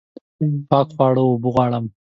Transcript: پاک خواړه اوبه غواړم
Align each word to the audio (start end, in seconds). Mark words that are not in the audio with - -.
پاک 0.69 0.87
خواړه 0.95 1.21
اوبه 1.27 1.49
غواړم 1.53 1.85